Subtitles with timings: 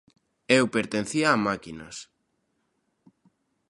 [0.57, 1.95] Eu pertencía a máquinas.